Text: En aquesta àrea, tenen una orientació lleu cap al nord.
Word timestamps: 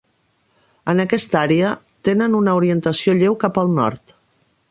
En 0.93 1.01
aquesta 1.03 1.37
àrea, 1.41 1.73
tenen 2.09 2.39
una 2.39 2.57
orientació 2.61 3.17
lleu 3.21 3.39
cap 3.47 3.63
al 3.65 3.73
nord. 3.77 4.19